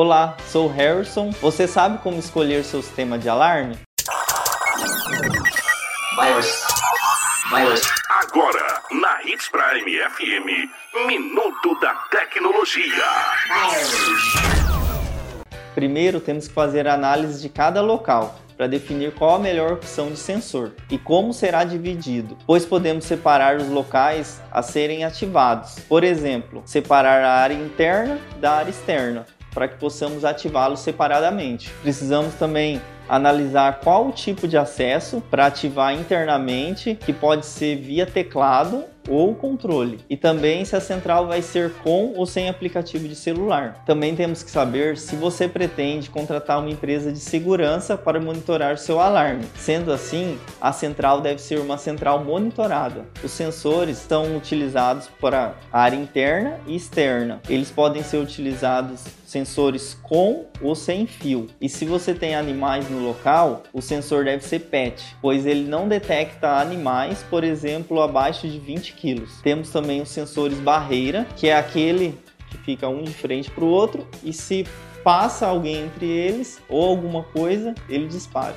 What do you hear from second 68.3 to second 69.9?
de 20 quilos. Temos